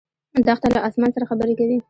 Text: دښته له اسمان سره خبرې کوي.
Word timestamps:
دښته 0.47 0.67
له 0.75 0.79
اسمان 0.87 1.09
سره 1.15 1.29
خبرې 1.31 1.53
کوي. 1.59 1.77